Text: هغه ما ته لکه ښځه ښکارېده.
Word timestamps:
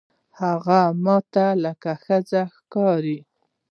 هغه 0.41 0.81
ما 1.03 1.17
ته 1.33 1.45
لکه 1.63 1.91
ښځه 2.03 2.41
ښکارېده. 2.55 3.27